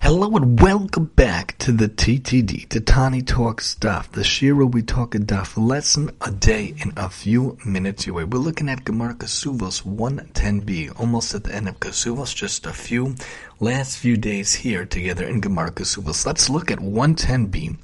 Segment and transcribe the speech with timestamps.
[0.00, 5.14] Hello and welcome back to the TTD, to Tani Talk Stuff, the Shira We Talk
[5.14, 8.24] a Duff, lesson a day in a few minutes away.
[8.24, 13.16] We're looking at Gemara Kesuvos 110b, almost at the end of Kesuvos, just a few
[13.60, 16.24] last few days here together in Gemara Kesuvos.
[16.24, 17.76] Let's look at 110b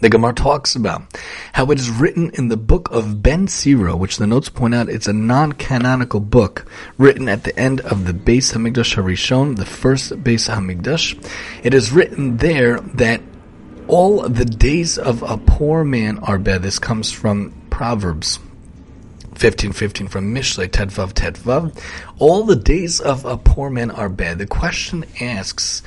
[0.00, 1.02] the Gemara talks about
[1.52, 4.88] how it is written in the book of Ben Sira, which the notes point out
[4.88, 6.66] it's a non-canonical book
[6.98, 11.16] written at the end of the Beis Hamikdash Harishon, the first Beis Hamikdash.
[11.64, 13.20] It is written there that
[13.88, 16.62] all the days of a poor man are bad.
[16.62, 18.38] This comes from Proverbs.
[19.38, 21.80] 1515 from Mishle, Tedvav, Tedvav.
[22.18, 24.38] All the days of a poor man are bad.
[24.38, 25.82] The question asks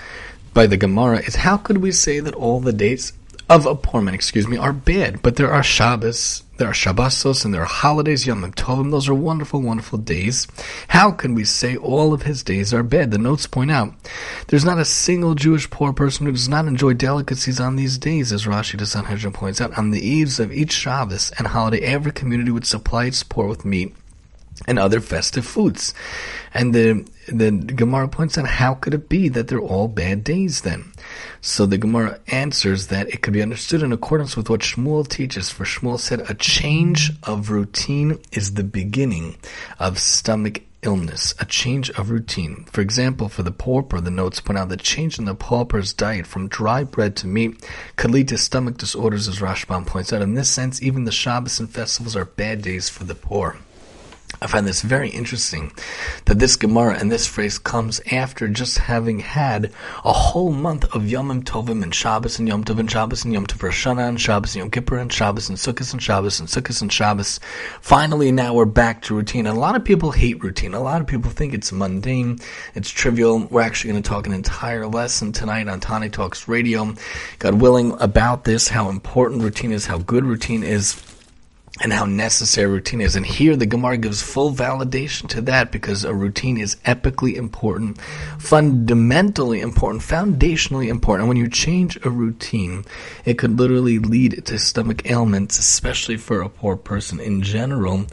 [0.53, 3.13] by the Gemara is how could we say that all the days
[3.51, 5.21] of a poor man, excuse me, are bad.
[5.21, 8.91] But there are Shabbos, there are Shabbosos, and there are holidays, Yom Tovim.
[8.91, 10.47] Those are wonderful, wonderful days.
[10.87, 13.11] How can we say all of his days are bad?
[13.11, 13.93] The notes point out
[14.47, 18.31] there's not a single Jewish poor person who does not enjoy delicacies on these days,
[18.31, 19.77] as Rashi the Sanhedrin points out.
[19.77, 23.65] On the eves of each Shabbos and holiday, every community would supply its poor with
[23.65, 23.93] meat
[24.65, 25.93] and other festive foods.
[26.53, 30.61] And the the Gemara points out how could it be that they're all bad days
[30.61, 30.91] then?
[31.39, 35.49] So the Gemara answers that it could be understood in accordance with what Shmuel teaches.
[35.49, 39.37] For Shmuel said, a change of routine is the beginning
[39.79, 42.65] of stomach illness, a change of routine.
[42.71, 46.27] For example, for the pauper, the notes point out that change in the pauper's diet
[46.27, 47.63] from dry bread to meat
[47.95, 50.21] could lead to stomach disorders, as Rashbam points out.
[50.21, 53.57] In this sense, even the Shabbos and festivals are bad days for the poor.
[54.43, 55.71] I find this very interesting
[56.25, 59.71] that this Gemara and this phrase comes after just having had
[60.03, 63.45] a whole month of Yom Tovim and Shabbos and Yom Tov and Shabbos and Yom
[63.45, 66.81] Tov Rosh and Shabbos and Yom Kippur and Shabbos and Sukkot and Shabbos and Sukkot
[66.81, 67.39] and Shabbos.
[67.81, 69.45] Finally, now we're back to routine.
[69.45, 70.73] And a lot of people hate routine.
[70.73, 72.39] A lot of people think it's mundane,
[72.73, 73.45] it's trivial.
[73.45, 76.95] We're actually going to talk an entire lesson tonight on Tani Talks Radio.
[77.37, 80.99] God willing about this, how important routine is, how good routine is
[81.79, 83.15] and how necessary routine is.
[83.15, 87.99] And here the Gemara gives full validation to that because a routine is epically important,
[88.39, 91.21] fundamentally important, foundationally important.
[91.21, 92.83] And when you change a routine,
[93.23, 98.05] it could literally lead to stomach ailments, especially for a poor person in general.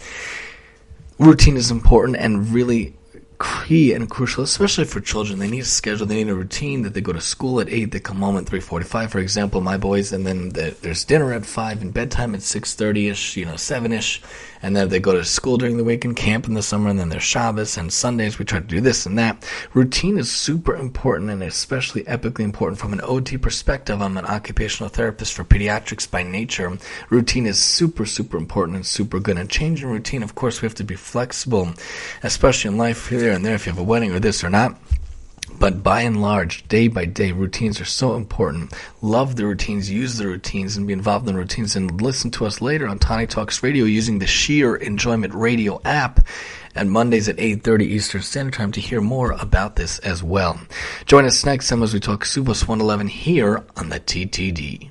[1.19, 2.95] Routine is important and really
[3.41, 5.39] key and crucial, especially for children.
[5.39, 7.93] They need a schedule, they need a routine that they go to school at 8,
[7.93, 11.83] they come home at 3.45, for example, my boys, and then there's dinner at 5
[11.83, 14.21] and bedtime at 6.30ish, you know, 7ish,
[14.61, 16.99] and then they go to school during the week and camp in the summer, and
[16.99, 18.39] then there's Shabbos and Sundays.
[18.39, 19.49] We try to do this and that.
[19.73, 24.03] Routine is super important and especially epically important from an OT perspective.
[24.03, 26.77] I'm an occupational therapist for pediatrics by nature.
[27.09, 29.39] Routine is super, super important and super good.
[29.39, 31.75] And changing routine, of course, we have to be flexible,
[32.25, 34.79] especially in life here and there if you have a wedding or this or not.
[35.59, 38.73] But by and large, day by day, routines are so important.
[39.03, 41.75] Love the routines, use the routines, and be involved in the routines.
[41.75, 46.21] And listen to us later on Tani Talks Radio using the Sheer Enjoyment Radio app
[46.75, 50.61] and Mondays at 8.30 Eastern Standard Time to hear more about this as well.
[51.07, 54.91] Join us next time as we talk Subos 111 here on the TTD.